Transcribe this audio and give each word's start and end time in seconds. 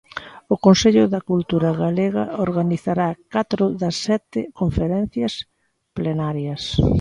O 0.53 0.55
Consello 0.65 1.03
da 1.13 1.25
Cultura 1.29 1.69
Galega 1.83 2.23
organizará 2.45 3.09
catro 3.33 3.65
das 3.81 3.95
sete 4.07 4.39
conferencias 4.59 5.33
plenarias. 5.97 6.63